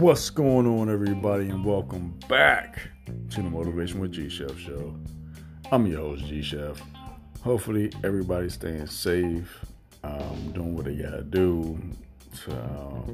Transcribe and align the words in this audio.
What's 0.00 0.30
going 0.30 0.66
on, 0.66 0.88
everybody, 0.88 1.50
and 1.50 1.62
welcome 1.62 2.18
back 2.26 2.88
to 3.04 3.42
the 3.42 3.50
Motivation 3.50 4.00
with 4.00 4.12
G 4.12 4.30
Chef 4.30 4.58
show. 4.58 4.96
I'm 5.70 5.84
your 5.84 5.98
host, 5.98 6.24
G 6.24 6.40
Chef. 6.40 6.80
Hopefully, 7.42 7.92
everybody's 8.02 8.54
staying 8.54 8.86
safe, 8.86 9.62
um, 10.02 10.52
doing 10.54 10.74
what 10.74 10.86
they 10.86 10.94
gotta 10.94 11.20
do. 11.20 11.78
So, 12.32 13.04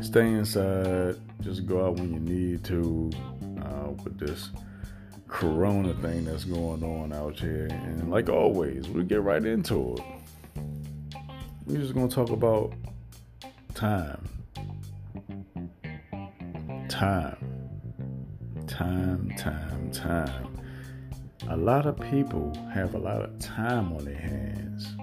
stay 0.00 0.28
inside, 0.28 1.16
just 1.40 1.66
go 1.66 1.84
out 1.84 1.96
when 1.96 2.12
you 2.12 2.20
need 2.20 2.62
to 2.66 3.10
uh, 3.62 3.90
with 4.04 4.16
this 4.16 4.50
corona 5.26 5.92
thing 5.94 6.26
that's 6.26 6.44
going 6.44 6.84
on 6.84 7.12
out 7.12 7.40
here. 7.40 7.66
And 7.66 8.12
like 8.12 8.28
always, 8.28 8.88
we 8.88 9.02
get 9.02 9.22
right 9.22 9.44
into 9.44 9.96
it. 9.96 10.62
We're 11.66 11.78
just 11.78 11.94
gonna 11.94 12.06
talk 12.06 12.30
about 12.30 12.74
time 13.74 14.24
time. 16.96 17.36
Time, 18.66 19.30
time, 19.36 19.90
time. 19.92 20.58
A 21.50 21.56
lot 21.56 21.84
of 21.84 22.00
people 22.00 22.54
have 22.72 22.94
a 22.94 22.98
lot 22.98 23.20
of 23.20 23.38
time 23.38 23.92
on 23.92 24.06
their 24.06 24.14
hands. 24.14 24.96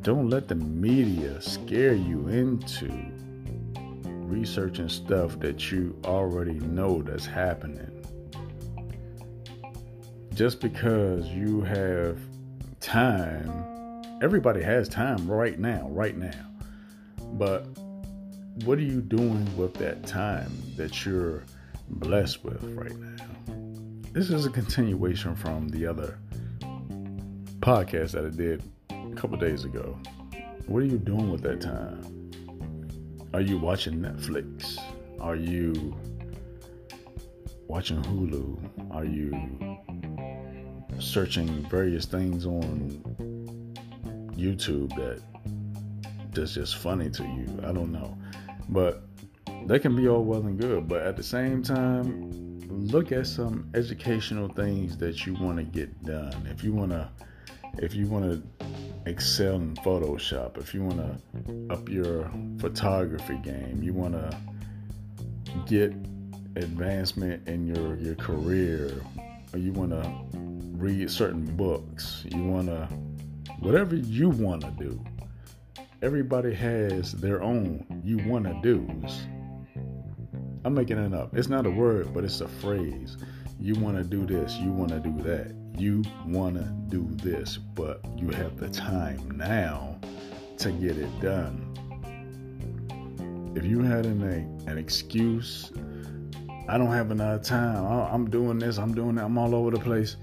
Don't 0.00 0.30
let 0.30 0.48
the 0.48 0.54
media 0.54 1.38
scare 1.42 1.92
you 1.92 2.28
into 2.28 2.90
researching 4.26 4.88
stuff 4.88 5.38
that 5.40 5.70
you 5.70 5.94
already 6.06 6.60
know 6.60 7.02
that's 7.02 7.26
happening. 7.26 8.02
Just 10.32 10.62
because 10.62 11.28
you 11.28 11.60
have 11.60 12.18
time, 12.80 14.00
everybody 14.22 14.62
has 14.62 14.88
time 14.88 15.30
right 15.30 15.58
now, 15.58 15.88
right 15.90 16.16
now. 16.16 16.46
But 17.34 17.66
what 18.64 18.78
are 18.78 18.82
you 18.82 19.02
doing 19.02 19.54
with 19.56 19.74
that 19.74 20.06
time 20.06 20.50
that 20.76 21.04
you're 21.04 21.44
blessed 21.88 22.42
with 22.42 22.62
right 22.74 22.96
now? 22.96 23.16
This 24.12 24.30
is 24.30 24.46
a 24.46 24.50
continuation 24.50 25.36
from 25.36 25.68
the 25.68 25.86
other 25.86 26.18
podcast 27.60 28.12
that 28.12 28.24
I 28.24 28.30
did 28.30 28.62
a 28.90 29.14
couple 29.14 29.36
days 29.36 29.64
ago. 29.64 29.98
What 30.66 30.82
are 30.82 30.86
you 30.86 30.96
doing 30.96 31.30
with 31.30 31.42
that 31.42 31.60
time? 31.60 32.30
Are 33.34 33.42
you 33.42 33.58
watching 33.58 34.00
Netflix? 34.00 34.78
Are 35.20 35.36
you 35.36 35.94
watching 37.68 38.02
Hulu? 38.04 38.94
Are 38.94 39.04
you 39.04 39.78
searching 40.98 41.68
various 41.68 42.06
things 42.06 42.46
on 42.46 43.02
YouTube 44.34 44.96
that 44.96 45.20
that's 46.32 46.54
just 46.54 46.76
funny 46.76 47.10
to 47.10 47.22
you? 47.22 47.60
I 47.62 47.72
don't 47.72 47.92
know. 47.92 48.16
But 48.68 49.02
they 49.66 49.78
can 49.78 49.96
be 49.96 50.08
all 50.08 50.24
well 50.24 50.40
and 50.40 50.58
good. 50.58 50.88
But 50.88 51.02
at 51.02 51.16
the 51.16 51.22
same 51.22 51.62
time, 51.62 52.30
look 52.68 53.12
at 53.12 53.26
some 53.26 53.70
educational 53.74 54.48
things 54.48 54.96
that 54.98 55.26
you 55.26 55.34
want 55.34 55.58
to 55.58 55.64
get 55.64 56.04
done. 56.04 56.48
If 56.50 56.62
you 56.62 56.72
want 56.72 56.92
to, 56.92 57.08
if 57.78 57.94
you 57.94 58.06
want 58.06 58.24
to 58.24 58.66
excel 59.06 59.56
in 59.56 59.74
Photoshop, 59.76 60.58
if 60.58 60.74
you 60.74 60.82
want 60.82 60.98
to 60.98 61.72
up 61.72 61.88
your 61.88 62.30
photography 62.58 63.36
game, 63.38 63.82
you 63.82 63.92
want 63.92 64.14
to 64.14 64.36
get 65.66 65.92
advancement 66.56 67.46
in 67.48 67.66
your 67.66 67.96
your 67.96 68.14
career, 68.14 69.02
or 69.52 69.58
you 69.58 69.72
want 69.72 69.90
to 69.90 70.12
read 70.76 71.10
certain 71.10 71.44
books, 71.56 72.24
you 72.28 72.44
want 72.44 72.66
to 72.68 72.86
whatever 73.60 73.96
you 73.96 74.28
want 74.28 74.62
to 74.62 74.70
do 74.72 75.02
everybody 76.02 76.52
has 76.52 77.12
their 77.12 77.42
own 77.42 78.02
you 78.04 78.18
wanna 78.28 78.58
do's. 78.62 79.26
I'm 80.64 80.74
making 80.74 80.98
it 80.98 81.14
up. 81.14 81.36
It's 81.36 81.48
not 81.48 81.64
a 81.64 81.70
word, 81.70 82.12
but 82.12 82.24
it's 82.24 82.40
a 82.40 82.48
phrase. 82.48 83.16
You 83.58 83.74
wanna 83.74 84.04
do 84.04 84.26
this, 84.26 84.56
you 84.56 84.70
wanna 84.70 85.00
do 85.00 85.12
that. 85.22 85.54
You 85.78 86.02
wanna 86.26 86.74
do 86.88 87.06
this, 87.22 87.56
but 87.56 88.00
you 88.16 88.28
have 88.30 88.58
the 88.58 88.68
time 88.68 89.30
now 89.36 89.98
to 90.58 90.70
get 90.72 90.98
it 90.98 91.20
done. 91.20 91.62
If 93.54 93.64
you 93.64 93.80
had 93.80 94.04
an, 94.04 94.22
an 94.66 94.76
excuse, 94.76 95.72
I 96.68 96.76
don't 96.76 96.92
have 96.92 97.10
enough 97.10 97.42
time, 97.42 97.86
I'm 97.86 98.28
doing 98.28 98.58
this, 98.58 98.78
I'm 98.78 98.94
doing 98.94 99.14
that, 99.14 99.24
I'm 99.24 99.38
all 99.38 99.54
over 99.54 99.70
the 99.70 99.78
place 99.78 100.16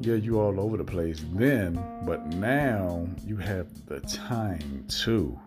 yeah, 0.00 0.14
you 0.14 0.40
all 0.40 0.58
over 0.58 0.78
the 0.78 0.84
place 0.84 1.22
then, 1.34 1.74
but 2.04 2.26
now 2.28 3.06
you 3.26 3.36
have 3.36 3.66
the 3.86 4.00
time 4.00 4.86
too. 4.88 5.38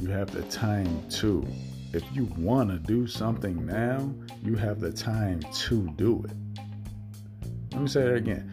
You 0.00 0.08
have 0.08 0.32
the 0.32 0.42
time 0.42 1.08
too. 1.08 1.46
If 1.92 2.02
you 2.12 2.24
want 2.36 2.70
to 2.70 2.78
do 2.78 3.06
something 3.06 3.64
now, 3.64 4.12
you 4.42 4.56
have 4.56 4.80
the 4.80 4.90
time 4.90 5.40
to 5.40 5.88
do 5.90 6.24
it. 6.24 6.62
Let 7.72 7.82
me 7.82 7.88
say 7.88 8.02
that 8.02 8.14
again. 8.14 8.50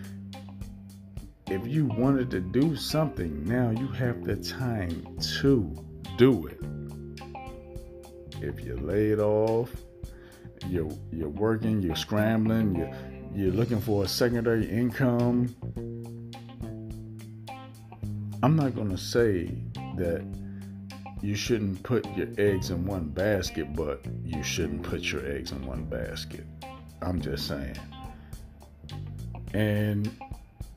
If 1.47 1.65
you 1.65 1.85
wanted 1.85 2.29
to 2.31 2.39
do 2.39 2.75
something 2.75 3.43
now, 3.45 3.71
you 3.71 3.87
have 3.87 4.23
the 4.23 4.35
time 4.35 5.17
to 5.39 5.75
do 6.17 6.45
it. 6.45 6.59
If 8.43 8.59
you're 8.59 8.77
laid 8.77 9.19
off, 9.19 9.71
you're 10.67 10.91
you're 11.11 11.29
working, 11.29 11.81
you're 11.81 11.95
scrambling, 11.95 12.75
you're 12.75 12.93
you're 13.33 13.51
looking 13.51 13.79
for 13.79 14.03
a 14.03 14.07
secondary 14.07 14.69
income, 14.69 15.55
I'm 18.41 18.55
not 18.55 18.75
going 18.75 18.89
to 18.89 18.97
say 18.97 19.51
that 19.97 20.25
you 21.21 21.35
shouldn't 21.35 21.83
put 21.83 22.05
your 22.15 22.27
eggs 22.37 22.69
in 22.69 22.85
one 22.85 23.09
basket, 23.09 23.75
but 23.75 24.01
you 24.23 24.41
shouldn't 24.43 24.83
put 24.83 25.01
your 25.01 25.25
eggs 25.25 25.51
in 25.51 25.65
one 25.65 25.85
basket. 25.85 26.45
I'm 27.01 27.21
just 27.21 27.47
saying. 27.47 27.77
And 29.53 30.09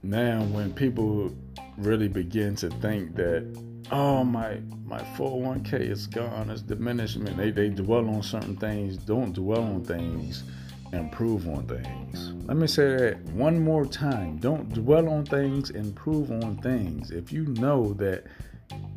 now, 0.03 0.43
when 0.45 0.73
people 0.73 1.35
really 1.77 2.09
begin 2.09 2.57
to 2.57 2.71
think 2.71 3.15
that, 3.17 3.47
oh 3.91 4.25
my 4.25 4.61
my 4.85 5.01
401k 5.17 5.75
is 5.81 6.07
gone, 6.07 6.51
it's 6.51 6.63
diminishment. 6.63 7.37
They 7.37 7.51
they 7.51 7.69
dwell 7.69 8.09
on 8.09 8.23
certain 8.23 8.57
things, 8.57 8.97
don't 8.97 9.33
dwell 9.33 9.63
on 9.63 9.85
things 9.85 10.45
improve 10.93 11.49
on 11.49 11.67
things. 11.67 12.32
Let 12.47 12.57
me 12.57 12.67
say 12.67 12.97
that 12.97 13.23
one 13.31 13.63
more 13.63 13.87
time. 13.87 14.39
Don't 14.39 14.69
dwell 14.75 15.09
on 15.09 15.25
things, 15.25 15.71
improve 15.71 16.33
on 16.33 16.57
things. 16.57 17.13
If 17.13 17.33
you 17.33 17.47
know 17.47 17.93
that 17.95 18.25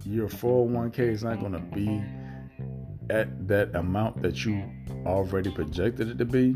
your 0.03 0.27
401k 0.27 0.99
is 0.99 1.23
not 1.23 1.39
going 1.39 1.51
to 1.51 1.59
be 1.59 2.03
at 3.11 3.47
that 3.47 3.75
amount 3.75 4.23
that 4.23 4.45
you 4.45 4.63
already 5.05 5.51
projected 5.51 6.09
it 6.09 6.17
to 6.17 6.25
be, 6.25 6.55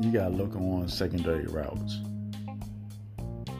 you 0.00 0.12
got 0.12 0.28
to 0.28 0.34
look 0.34 0.56
on 0.56 0.88
secondary 0.88 1.46
routes. 1.46 1.98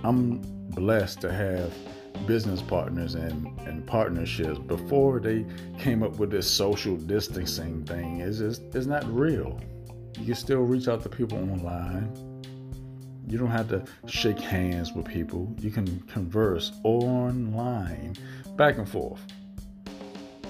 I'm 0.02 0.40
blessed 0.70 1.20
to 1.20 1.32
have 1.32 1.72
business 2.26 2.62
partners 2.62 3.14
and, 3.14 3.46
and 3.60 3.86
partnerships 3.86 4.58
before 4.58 5.20
they 5.20 5.44
came 5.78 6.02
up 6.02 6.18
with 6.18 6.30
this 6.30 6.50
social 6.50 6.96
distancing 6.96 7.84
thing. 7.84 8.20
It's 8.20 8.38
just 8.38 8.62
it's 8.74 8.86
not 8.86 9.04
real. 9.12 9.60
You 10.18 10.26
can 10.26 10.34
still 10.34 10.62
reach 10.62 10.88
out 10.88 11.02
to 11.02 11.08
people 11.08 11.38
online. 11.38 12.10
You 13.28 13.38
don't 13.38 13.50
have 13.50 13.68
to 13.70 13.84
shake 14.06 14.38
hands 14.38 14.92
with 14.92 15.06
people. 15.06 15.54
You 15.58 15.70
can 15.70 16.00
converse 16.02 16.72
online, 16.84 18.14
back 18.56 18.78
and 18.78 18.88
forth. 18.88 19.20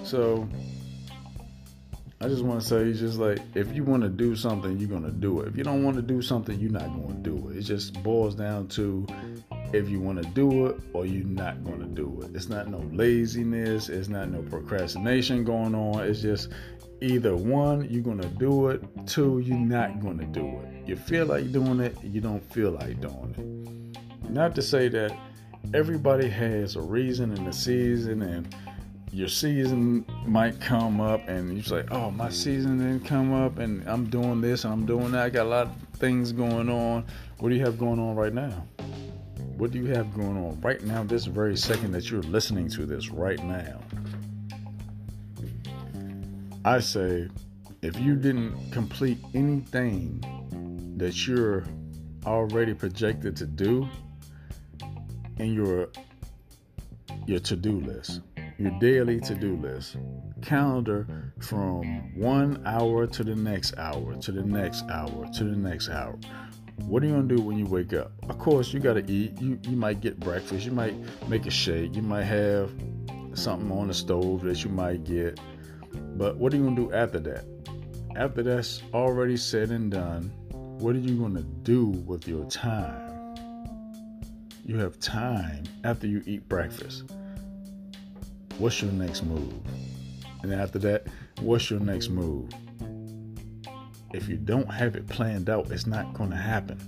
So, 0.04 0.48
I 2.20 2.28
just 2.28 2.42
want 2.42 2.60
to 2.60 2.66
say, 2.66 2.82
it's 2.82 3.00
just 3.00 3.18
like 3.18 3.40
if 3.54 3.74
you 3.74 3.84
want 3.84 4.02
to 4.02 4.08
do 4.08 4.36
something, 4.36 4.78
you're 4.78 4.88
gonna 4.88 5.10
do 5.10 5.40
it. 5.40 5.48
If 5.48 5.56
you 5.56 5.64
don't 5.64 5.82
want 5.84 5.96
to 5.96 6.02
do 6.02 6.22
something, 6.22 6.58
you're 6.58 6.70
not 6.70 6.86
gonna 6.86 7.14
do 7.14 7.50
it. 7.50 7.58
It 7.58 7.62
just 7.62 8.02
boils 8.02 8.34
down 8.34 8.68
to 8.68 9.06
if 9.72 9.88
you 9.88 10.00
want 10.00 10.22
to 10.22 10.28
do 10.30 10.66
it 10.66 10.80
or 10.92 11.06
you're 11.06 11.24
not 11.24 11.64
going 11.64 11.80
to 11.80 11.86
do 11.86 12.20
it. 12.22 12.34
It's 12.34 12.48
not 12.48 12.68
no 12.68 12.78
laziness, 12.92 13.88
it's 13.88 14.08
not 14.08 14.28
no 14.28 14.42
procrastination 14.42 15.44
going 15.44 15.74
on. 15.74 16.04
It's 16.04 16.20
just 16.20 16.50
either 17.00 17.36
one, 17.36 17.88
you're 17.90 18.02
going 18.02 18.20
to 18.20 18.28
do 18.28 18.68
it, 18.68 18.82
two, 19.06 19.40
you're 19.40 19.56
not 19.56 20.00
going 20.00 20.18
to 20.18 20.26
do 20.26 20.60
it. 20.60 20.88
You 20.88 20.96
feel 20.96 21.26
like 21.26 21.52
doing 21.52 21.80
it, 21.80 21.96
you 22.02 22.20
don't 22.20 22.42
feel 22.52 22.70
like 22.70 23.00
doing 23.00 23.94
it. 24.24 24.30
Not 24.30 24.54
to 24.54 24.62
say 24.62 24.88
that 24.88 25.16
everybody 25.74 26.28
has 26.28 26.76
a 26.76 26.80
reason 26.80 27.32
and 27.32 27.48
a 27.48 27.52
season 27.52 28.22
and 28.22 28.54
your 29.12 29.28
season 29.28 30.04
might 30.26 30.60
come 30.60 31.00
up 31.00 31.26
and 31.28 31.56
you 31.56 31.62
say, 31.62 31.84
Oh, 31.90 32.10
my 32.10 32.28
season 32.28 32.78
didn't 32.78 33.06
come 33.06 33.32
up 33.32 33.58
and 33.58 33.86
I'm 33.88 34.06
doing 34.06 34.40
this 34.40 34.64
and 34.64 34.72
I'm 34.72 34.84
doing 34.84 35.12
that. 35.12 35.22
I 35.22 35.30
got 35.30 35.46
a 35.46 35.48
lot 35.48 35.66
of 35.66 35.98
things 35.98 36.32
going 36.32 36.68
on. 36.68 37.06
What 37.38 37.48
do 37.48 37.54
you 37.54 37.64
have 37.64 37.78
going 37.78 37.98
on 37.98 38.14
right 38.14 38.34
now? 38.34 38.66
What 39.56 39.70
do 39.70 39.78
you 39.78 39.86
have 39.86 40.14
going 40.14 40.36
on 40.36 40.60
right 40.60 40.82
now, 40.82 41.02
this 41.02 41.24
very 41.24 41.56
second 41.56 41.92
that 41.92 42.10
you're 42.10 42.20
listening 42.22 42.68
to 42.70 42.84
this 42.84 43.08
right 43.10 43.42
now? 43.42 43.80
I 46.62 46.80
say, 46.80 47.28
if 47.80 47.98
you 47.98 48.16
didn't 48.16 48.70
complete 48.70 49.18
anything 49.32 50.20
that 50.98 51.26
you're 51.26 51.64
already 52.26 52.74
projected 52.74 53.34
to 53.36 53.46
do 53.46 53.88
in 55.38 55.54
your 55.54 55.88
your 57.26 57.40
to-do 57.40 57.80
list, 57.80 58.20
your 58.58 58.72
daily 58.78 59.20
to 59.20 59.34
do 59.34 59.56
list. 59.56 59.96
Calendar 60.42 61.32
from 61.40 61.82
one 62.14 62.62
hour 62.66 63.06
to 63.06 63.24
the 63.24 63.34
next 63.34 63.76
hour, 63.78 64.14
to 64.16 64.32
the 64.32 64.42
next 64.42 64.84
hour, 64.90 65.26
to 65.34 65.44
the 65.44 65.56
next 65.56 65.88
hour. 65.88 66.18
What 66.78 67.02
are 67.02 67.06
you 67.06 67.12
gonna 67.12 67.34
do 67.34 67.42
when 67.42 67.58
you 67.58 67.66
wake 67.66 67.92
up? 67.92 68.12
Of 68.28 68.38
course, 68.38 68.72
you 68.72 68.80
gotta 68.80 69.04
eat. 69.10 69.40
You 69.40 69.58
you 69.62 69.76
might 69.76 70.00
get 70.00 70.20
breakfast. 70.20 70.64
You 70.64 70.72
might 70.72 70.94
make 71.28 71.46
a 71.46 71.50
shake. 71.50 71.94
You 71.96 72.02
might 72.02 72.24
have 72.24 72.72
something 73.34 73.70
on 73.72 73.88
the 73.88 73.94
stove 73.94 74.42
that 74.42 74.62
you 74.62 74.70
might 74.70 75.04
get. 75.04 75.40
But 76.16 76.36
what 76.36 76.52
are 76.52 76.56
you 76.56 76.64
gonna 76.64 76.76
do 76.76 76.92
after 76.92 77.18
that? 77.20 77.44
After 78.14 78.42
that's 78.42 78.82
already 78.94 79.36
said 79.36 79.70
and 79.70 79.90
done, 79.90 80.30
what 80.78 80.94
are 80.94 80.98
you 80.98 81.16
gonna 81.18 81.42
do 81.42 81.86
with 81.86 82.28
your 82.28 82.44
time? 82.46 83.02
You 84.64 84.78
have 84.78 84.98
time 85.00 85.64
after 85.84 86.06
you 86.06 86.22
eat 86.26 86.48
breakfast 86.48 87.04
what's 88.58 88.80
your 88.80 88.92
next 88.92 89.22
move? 89.22 89.54
And 90.42 90.52
after 90.52 90.78
that, 90.80 91.06
what's 91.40 91.70
your 91.70 91.80
next 91.80 92.08
move? 92.08 92.50
If 94.12 94.28
you 94.28 94.36
don't 94.36 94.70
have 94.72 94.96
it 94.96 95.08
planned 95.08 95.50
out, 95.50 95.70
it's 95.70 95.86
not 95.86 96.14
going 96.14 96.30
to 96.30 96.36
happen. 96.36 96.78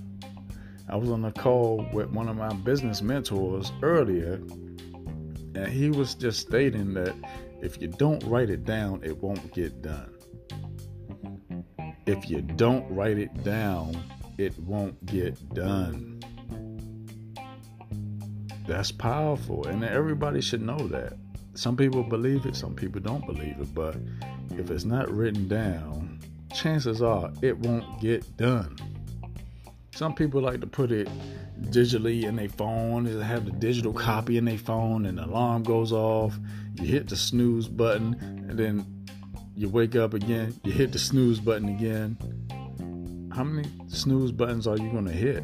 I 0.87 0.95
was 0.95 1.09
on 1.09 1.23
a 1.25 1.31
call 1.31 1.85
with 1.93 2.09
one 2.09 2.27
of 2.27 2.35
my 2.35 2.51
business 2.53 3.01
mentors 3.01 3.71
earlier, 3.83 4.41
and 5.53 5.67
he 5.67 5.91
was 5.91 6.15
just 6.15 6.39
stating 6.39 6.93
that 6.95 7.13
if 7.61 7.79
you 7.81 7.89
don't 7.89 8.23
write 8.23 8.49
it 8.49 8.65
down, 8.65 9.01
it 9.03 9.21
won't 9.21 9.53
get 9.53 9.81
done. 9.81 10.13
If 12.05 12.29
you 12.29 12.41
don't 12.41 12.89
write 12.89 13.19
it 13.19 13.43
down, 13.43 14.01
it 14.37 14.57
won't 14.59 15.05
get 15.05 15.53
done. 15.53 16.21
That's 18.65 18.91
powerful, 18.91 19.67
and 19.67 19.83
everybody 19.83 20.41
should 20.41 20.61
know 20.61 20.87
that. 20.87 21.13
Some 21.53 21.75
people 21.75 22.03
believe 22.03 22.45
it, 22.45 22.55
some 22.55 22.73
people 22.73 23.01
don't 23.01 23.25
believe 23.25 23.59
it, 23.59 23.75
but 23.75 23.97
if 24.51 24.71
it's 24.71 24.85
not 24.85 25.11
written 25.11 25.47
down, 25.47 26.08
chances 26.53 27.01
are 27.01 27.31
it 27.41 27.57
won't 27.57 28.01
get 28.01 28.37
done. 28.37 28.77
Some 29.93 30.13
people 30.13 30.41
like 30.41 30.61
to 30.61 30.67
put 30.67 30.91
it 30.91 31.09
digitally 31.61 32.23
in 32.23 32.35
their 32.37 32.49
phone, 32.49 33.03
they 33.03 33.23
have 33.23 33.45
the 33.45 33.51
digital 33.51 33.91
copy 33.91 34.37
in 34.37 34.45
their 34.45 34.57
phone, 34.57 35.05
and 35.05 35.17
the 35.17 35.25
alarm 35.25 35.63
goes 35.63 35.91
off. 35.91 36.37
You 36.75 36.87
hit 36.87 37.09
the 37.09 37.17
snooze 37.17 37.67
button, 37.67 38.15
and 38.49 38.57
then 38.57 39.05
you 39.55 39.67
wake 39.67 39.95
up 39.95 40.13
again, 40.13 40.57
you 40.63 40.71
hit 40.71 40.93
the 40.93 40.99
snooze 40.99 41.39
button 41.39 41.67
again. 41.69 42.17
How 43.35 43.43
many 43.43 43.69
snooze 43.87 44.31
buttons 44.31 44.67
are 44.67 44.77
you 44.77 44.89
going 44.89 45.05
to 45.05 45.11
hit? 45.11 45.43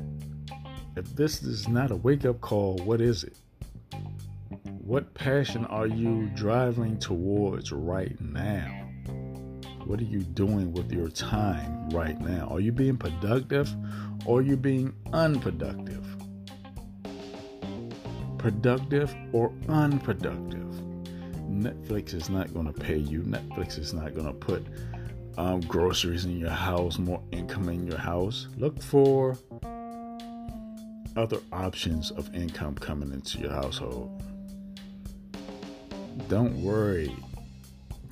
If 0.95 1.13
this 1.15 1.43
is 1.43 1.67
not 1.67 1.91
a 1.91 1.95
wake 1.97 2.23
up 2.23 2.39
call, 2.39 2.77
what 2.85 3.01
is 3.01 3.25
it? 3.25 3.35
What 4.63 5.13
passion 5.13 5.65
are 5.65 5.87
you 5.87 6.29
driving 6.35 6.97
towards 6.99 7.73
right 7.73 8.15
now? 8.21 8.84
What 9.85 9.99
are 9.99 10.05
you 10.05 10.21
doing 10.21 10.73
with 10.73 10.91
your 10.91 11.09
time 11.09 11.89
right 11.91 12.19
now? 12.19 12.47
Are 12.49 12.59
you 12.59 12.71
being 12.71 12.97
productive 12.97 13.69
or 14.25 14.39
are 14.39 14.41
you 14.41 14.57
being 14.57 14.93
unproductive? 15.13 16.03
Productive 18.39 19.15
or 19.31 19.53
unproductive? 19.69 20.65
Netflix 21.49 22.15
is 22.15 22.31
not 22.31 22.51
going 22.51 22.65
to 22.65 22.73
pay 22.73 22.97
you. 22.97 23.21
Netflix 23.21 23.77
is 23.77 23.93
not 23.93 24.15
going 24.15 24.25
to 24.25 24.33
put 24.33 24.65
um, 25.37 25.61
groceries 25.61 26.25
in 26.25 26.39
your 26.39 26.49
house, 26.49 26.97
more 26.97 27.21
income 27.31 27.69
in 27.69 27.85
your 27.85 27.99
house. 27.99 28.47
Look 28.57 28.81
for 28.81 29.37
other 31.15 31.39
options 31.51 32.09
of 32.11 32.33
income 32.33 32.73
coming 32.75 33.11
into 33.11 33.37
your 33.37 33.51
household. 33.51 34.21
Don't 36.27 36.59
worry. 36.63 37.15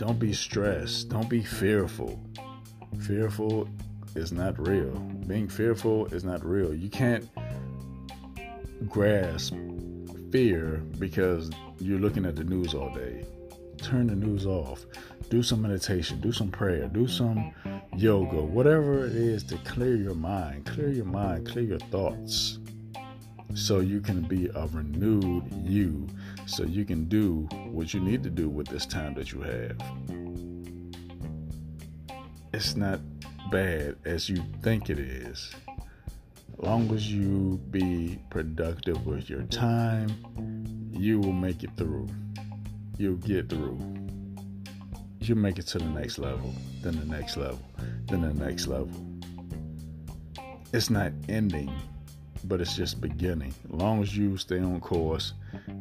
Don't 0.04 0.20
be 0.20 0.34
stressed. 0.34 1.08
Don't 1.08 1.30
be 1.30 1.42
fearful. 1.42 2.20
Fearful 3.08 3.70
is 4.16 4.34
not 4.34 4.60
real. 4.60 4.92
Being 5.28 5.48
fearful 5.48 6.08
is 6.08 6.26
not 6.26 6.44
real. 6.44 6.74
You 6.74 6.90
can't 6.90 7.30
grasp 8.90 9.54
fear 10.30 10.84
because 11.00 11.52
you're 11.80 12.02
looking 12.02 12.26
at 12.26 12.36
the 12.36 12.44
news 12.44 12.74
all 12.74 12.94
day. 12.94 13.26
Turn 13.78 14.08
the 14.08 14.16
news 14.16 14.46
off. 14.46 14.86
Do 15.30 15.42
some 15.42 15.62
meditation. 15.62 16.20
Do 16.20 16.34
some 16.34 16.52
prayer. 16.52 16.90
Do 16.90 17.08
some 17.08 17.54
yoga. 17.96 18.42
Whatever 18.42 19.06
it 19.06 19.16
is 19.16 19.42
to 19.44 19.58
clear 19.60 19.96
your 19.96 20.16
mind. 20.16 20.66
Clear 20.66 20.90
your 20.90 21.06
mind. 21.06 21.48
Clear 21.48 21.64
your 21.64 21.80
thoughts 21.80 22.60
so 23.56 23.80
you 23.80 24.02
can 24.02 24.22
be 24.22 24.50
a 24.56 24.68
renewed 24.68 25.46
you, 25.64 26.08
so 26.45 26.63
you 26.63 26.86
can 26.86 27.06
do 27.06 27.48
what 27.72 27.94
you 27.94 28.00
need 28.00 28.24
to 28.24 28.30
do 28.30 28.50
with 28.50 28.68
this 28.68 28.86
time 28.86 29.13
that 29.16 29.31
you 29.31 29.42
have. 29.42 29.78
It's 32.54 32.75
not 32.75 33.00
bad 33.51 33.95
as 34.06 34.30
you 34.30 34.44
think 34.62 34.90
it 34.90 35.00
is. 35.00 35.54
Long 36.57 36.94
as 36.94 37.12
you 37.12 37.60
be 37.72 38.19
productive 38.30 39.06
with 39.06 39.30
your 39.30 39.44
time, 39.44 40.10
you 40.92 41.19
will 41.19 41.34
make 41.34 41.63
it 41.63 41.72
through. 41.75 42.07
You'll 42.98 43.16
get 43.16 43.50
through. 43.50 43.80
You'll 45.19 45.38
make 45.38 45.57
it 45.57 45.68
to 45.68 45.80
the 45.80 45.86
next 45.86 46.19
level, 46.19 46.54
then 46.81 47.00
the 47.00 47.06
next 47.06 47.38
level, 47.38 47.60
then 48.07 48.22
the 48.22 48.34
next 48.34 48.68
level. 48.68 48.92
It's 50.72 50.89
not 50.89 51.12
ending 51.30 51.72
but 52.45 52.62
it's 52.62 52.75
just 52.75 53.01
beginning. 53.01 53.54
As 53.66 53.72
long 53.72 54.01
as 54.01 54.16
you 54.16 54.38
stay 54.38 54.60
on 54.60 54.80
course 54.80 55.34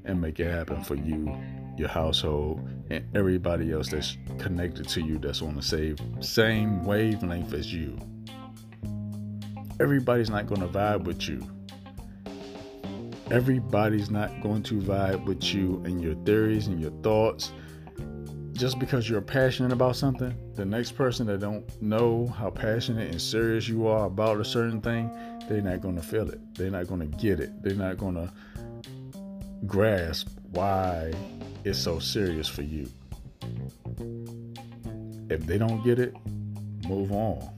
and 0.05 0.21
make 0.21 0.41
it 0.41 0.51
happen 0.51 0.83
for 0.83 0.95
you, 0.95 1.35
your 1.77 1.89
household, 1.89 2.69
and 2.91 3.05
everybody 3.17 3.73
else 3.73 3.89
that's 3.89 4.17
connected 4.39 4.89
to 4.89 5.01
you 5.01 5.19
that's 5.19 5.43
on 5.43 5.55
the 5.55 5.63
same 5.63 5.97
same 6.23 6.85
wavelength 6.85 7.53
as 7.55 7.73
you. 7.73 7.99
Everybody's 9.81 10.31
not 10.31 10.47
going 10.47 10.61
to 10.61 10.69
vibe 10.69 11.05
with 11.05 11.29
you. 11.29 11.43
Everybody's 13.31 14.11
not 14.11 14.41
going 14.43 14.63
to 14.65 14.75
vibe 14.75 15.25
with 15.25 15.43
you 15.55 15.83
and 15.87 16.03
your 16.03 16.15
theories 16.27 16.67
and 16.67 16.81
your 16.81 16.91
thoughts. 17.03 17.53
Just 18.53 18.79
because 18.79 19.09
you're 19.09 19.23
passionate 19.23 19.73
about 19.73 19.97
something, 19.97 20.37
the 20.55 20.65
next 20.65 20.93
person 20.93 21.27
that 21.29 21.41
don't 21.41 21.65
know 21.83 22.27
how 22.27 22.51
passionate 22.51 23.11
and 23.11 23.21
serious 23.21 23.67
you 23.67 23.87
are 23.87 24.05
about 24.05 24.39
a 24.39 24.45
certain 24.45 24.81
thing, 24.81 25.11
they're 25.49 25.61
not 25.61 25.81
going 25.81 25.97
to 25.97 26.03
feel 26.03 26.29
it. 26.31 26.41
They're 26.55 26.71
not 26.71 26.87
going 26.87 27.01
to 27.01 27.17
get 27.19 27.41
it. 27.41 27.63
They're 27.63 27.75
not 27.75 27.99
going 27.99 28.15
to 28.15 28.33
grasp 29.67 30.29
why 30.51 31.13
it's 31.65 31.79
so 31.79 31.99
serious 31.99 32.49
for 32.49 32.63
you. 32.63 32.89
If 35.31 35.47
they 35.47 35.59
don't 35.59 35.83
get 35.83 35.99
it, 35.99 36.15
move 36.87 37.13
on. 37.13 37.49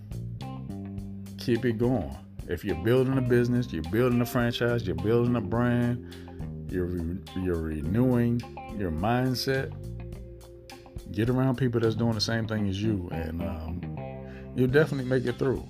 Keep 1.38 1.64
it 1.64 1.79
going. 1.79 2.17
If 2.49 2.64
you're 2.64 2.76
building 2.76 3.17
a 3.19 3.23
business, 3.23 3.73
you're 3.73 3.83
building 3.85 4.21
a 4.21 4.26
franchise, 4.26 4.87
you're 4.87 4.97
building 4.97 5.37
a 5.37 5.41
brand, 5.41 6.14
you're 6.71 6.91
you're 7.43 7.57
renewing 7.57 8.41
your 8.79 8.91
mindset. 8.91 9.73
Get 11.12 11.31
around 11.31 11.57
people 11.57 11.81
that's 11.81 11.95
doing 11.95 12.12
the 12.12 12.21
same 12.21 12.47
thing 12.47 12.69
as 12.69 12.83
you, 12.83 13.09
and 13.12 13.43
um, 13.43 13.99
you'll 14.57 14.69
definitely 14.69 15.09
make 15.09 15.25
it 15.25 15.38
through 15.38 15.67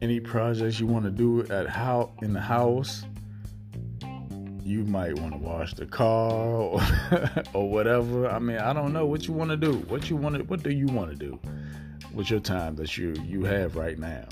any 0.00 0.20
projects 0.20 0.78
you 0.78 0.86
want 0.86 1.04
to 1.04 1.10
do 1.10 1.42
at 1.52 1.68
how 1.68 2.12
in 2.22 2.32
the 2.32 2.40
house 2.40 3.04
you 4.68 4.84
might 4.84 5.18
want 5.18 5.32
to 5.32 5.38
wash 5.38 5.72
the 5.74 5.86
car 5.86 6.30
or, 6.30 6.80
or 7.54 7.70
whatever. 7.70 8.28
I 8.28 8.38
mean 8.38 8.58
i 8.58 8.72
don't 8.72 8.92
know 8.92 9.06
what 9.06 9.26
you 9.26 9.32
want 9.32 9.50
to 9.50 9.56
do. 9.56 9.72
What 9.88 10.10
you 10.10 10.16
want 10.16 10.36
to 10.36 10.44
what 10.44 10.62
do 10.62 10.70
you 10.70 10.86
want 10.86 11.10
to 11.10 11.16
do 11.16 11.38
with 12.12 12.30
your 12.30 12.40
time 12.40 12.76
that 12.76 12.96
you 12.96 13.14
you 13.24 13.44
have 13.44 13.76
right 13.76 13.98
now? 13.98 14.26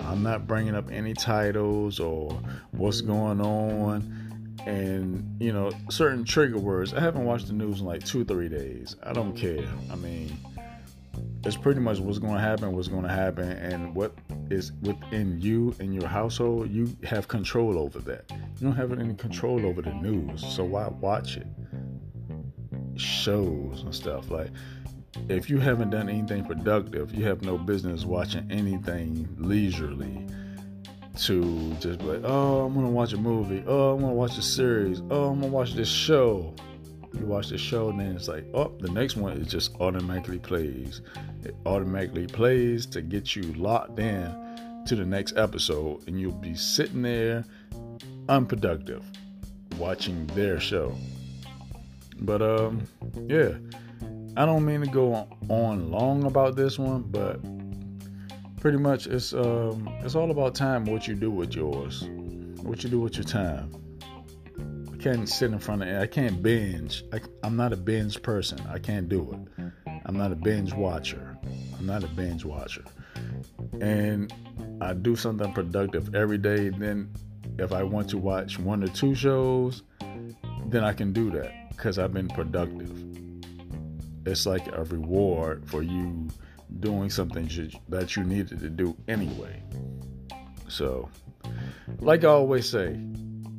I'm 0.00 0.22
not 0.22 0.46
bringing 0.46 0.74
up 0.74 0.90
any 0.90 1.14
titles 1.14 1.98
or 1.98 2.38
what's 2.72 3.00
going 3.00 3.40
on 3.40 4.56
and 4.66 5.36
you 5.40 5.52
know 5.52 5.72
certain 5.88 6.24
trigger 6.24 6.58
words. 6.58 6.92
I 6.92 7.00
haven't 7.00 7.24
watched 7.24 7.46
the 7.46 7.54
news 7.54 7.80
in 7.80 7.86
like 7.86 8.04
two 8.04 8.24
three 8.24 8.48
days. 8.48 8.96
I 9.02 9.12
don't 9.14 9.34
care. 9.34 9.66
I 9.90 9.96
mean 9.96 10.36
it's 11.46 11.56
pretty 11.56 11.80
much 11.80 11.98
what's 11.98 12.18
going 12.18 12.34
to 12.34 12.40
happen 12.40 12.72
what's 12.72 12.88
going 12.88 13.02
to 13.02 13.08
happen 13.08 13.50
and 13.50 13.94
what 13.94 14.14
is 14.50 14.72
within 14.82 15.38
you 15.40 15.74
and 15.78 15.94
your 15.94 16.08
household 16.08 16.70
you 16.70 16.88
have 17.04 17.28
control 17.28 17.78
over 17.78 17.98
that. 18.00 18.24
You 18.30 18.66
don't 18.68 18.76
have 18.76 18.92
any 18.92 19.14
control 19.14 19.66
over 19.66 19.82
the 19.82 19.92
news 19.94 20.44
so 20.54 20.64
why 20.64 20.88
watch 20.88 21.36
it? 21.36 21.46
Shows 22.96 23.82
and 23.82 23.94
stuff 23.94 24.30
like 24.30 24.50
if 25.28 25.50
you 25.50 25.58
haven't 25.58 25.90
done 25.90 26.08
anything 26.08 26.44
productive 26.44 27.14
you 27.14 27.24
have 27.24 27.42
no 27.42 27.58
business 27.58 28.04
watching 28.04 28.50
anything 28.50 29.28
leisurely 29.38 30.26
to 31.16 31.72
just 31.74 32.00
be 32.00 32.04
like 32.06 32.22
oh 32.24 32.64
i'm 32.64 32.74
gonna 32.74 32.88
watch 32.88 33.12
a 33.12 33.16
movie. 33.16 33.62
Oh 33.66 33.94
i'm 33.94 34.00
gonna 34.00 34.12
watch 34.12 34.38
a 34.38 34.42
series. 34.42 35.00
Oh 35.10 35.30
i'm 35.30 35.40
gonna 35.40 35.52
watch 35.52 35.74
this 35.74 35.88
show 35.88 36.54
you 37.18 37.26
watch 37.26 37.48
the 37.48 37.58
show 37.58 37.88
and 37.90 38.00
then 38.00 38.16
it's 38.16 38.28
like 38.28 38.44
oh 38.54 38.72
the 38.80 38.90
next 38.90 39.16
one 39.16 39.40
it 39.40 39.44
just 39.48 39.74
automatically 39.80 40.38
plays 40.38 41.00
it 41.44 41.54
automatically 41.66 42.26
plays 42.26 42.86
to 42.86 43.02
get 43.02 43.36
you 43.36 43.42
locked 43.54 43.98
in 43.98 44.82
to 44.86 44.96
the 44.96 45.04
next 45.04 45.36
episode 45.36 46.06
and 46.08 46.20
you'll 46.20 46.32
be 46.32 46.54
sitting 46.54 47.02
there 47.02 47.44
unproductive 48.28 49.04
watching 49.78 50.26
their 50.28 50.60
show 50.60 50.94
But 52.20 52.42
um, 52.42 52.86
yeah, 53.28 53.50
I 54.36 54.46
don't 54.46 54.64
mean 54.64 54.80
to 54.82 54.86
go 54.86 55.28
on 55.48 55.90
long 55.90 56.24
about 56.24 56.56
this 56.56 56.78
one, 56.78 57.02
but 57.02 57.40
pretty 58.60 58.78
much 58.78 59.06
it's 59.06 59.32
um, 59.32 59.88
it's 60.02 60.14
all 60.14 60.30
about 60.30 60.54
time. 60.54 60.84
What 60.84 61.08
you 61.08 61.14
do 61.14 61.30
with 61.30 61.54
yours, 61.54 62.04
what 62.62 62.84
you 62.84 62.90
do 62.90 63.00
with 63.00 63.16
your 63.16 63.24
time. 63.24 63.70
I 65.04 65.06
can't 65.06 65.28
sit 65.28 65.52
in 65.52 65.58
front 65.58 65.82
of 65.82 65.88
it. 65.88 66.00
I 66.00 66.06
can't 66.06 66.42
binge. 66.42 67.04
I, 67.12 67.20
I'm 67.42 67.56
not 67.56 67.74
a 67.74 67.76
binge 67.76 68.22
person. 68.22 68.58
I 68.70 68.78
can't 68.78 69.06
do 69.06 69.34
it. 69.34 69.70
I'm 70.06 70.16
not 70.16 70.32
a 70.32 70.34
binge 70.34 70.72
watcher. 70.72 71.36
I'm 71.78 71.84
not 71.84 72.02
a 72.02 72.06
binge 72.06 72.42
watcher. 72.42 72.84
And 73.82 74.32
I 74.80 74.94
do 74.94 75.14
something 75.14 75.52
productive 75.52 76.14
every 76.14 76.38
day. 76.38 76.70
Then, 76.70 77.12
if 77.58 77.70
I 77.70 77.82
want 77.82 78.08
to 78.10 78.18
watch 78.18 78.58
one 78.58 78.82
or 78.82 78.86
two 78.88 79.14
shows, 79.14 79.82
then 80.68 80.84
I 80.84 80.94
can 80.94 81.12
do 81.12 81.30
that 81.32 81.52
because 81.68 81.98
I've 81.98 82.14
been 82.14 82.28
productive. 82.28 82.90
It's 84.24 84.46
like 84.46 84.66
a 84.68 84.84
reward 84.84 85.68
for 85.68 85.82
you 85.82 86.28
doing 86.80 87.10
something 87.10 87.50
that 87.90 88.16
you 88.16 88.24
needed 88.24 88.58
to 88.58 88.70
do 88.70 88.96
anyway. 89.06 89.62
So, 90.68 91.10
like 91.98 92.24
I 92.24 92.28
always 92.28 92.66
say, 92.66 92.98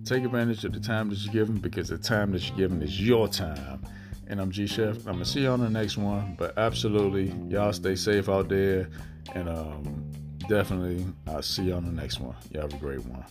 Take 0.05 0.23
advantage 0.23 0.63
of 0.63 0.71
the 0.71 0.79
time 0.79 1.09
that 1.09 1.17
you're 1.25 1.33
given 1.33 1.57
because 1.57 1.89
the 1.89 1.97
time 1.97 2.31
that 2.33 2.47
you're 2.47 2.57
given 2.57 2.79
is 2.83 3.01
your 3.01 3.27
time. 3.27 3.83
And 4.27 4.39
I'm 4.39 4.51
G 4.51 4.67
Chef. 4.67 4.97
I'm 5.07 5.13
gonna 5.13 5.25
see 5.25 5.41
you 5.41 5.49
on 5.49 5.59
the 5.59 5.69
next 5.69 5.97
one. 5.97 6.35
But 6.37 6.55
absolutely, 6.59 7.33
y'all 7.49 7.73
stay 7.73 7.95
safe 7.95 8.29
out 8.29 8.47
there. 8.47 8.87
And 9.33 9.49
um, 9.49 10.11
definitely, 10.47 11.07
I'll 11.27 11.41
see 11.41 11.63
you 11.63 11.73
on 11.73 11.85
the 11.85 11.91
next 11.91 12.19
one. 12.19 12.35
Y'all 12.51 12.61
have 12.61 12.73
a 12.73 12.77
great 12.77 13.01
one. 13.03 13.25